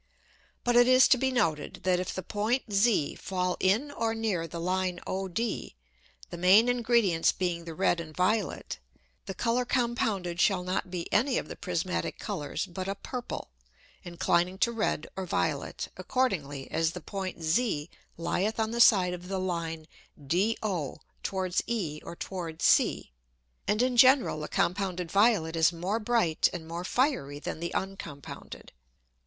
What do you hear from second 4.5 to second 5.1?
line